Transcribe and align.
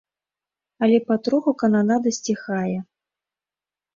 Але 0.85 0.97
патроху 1.09 1.53
кананада 1.63 2.09
сціхае. 2.19 2.79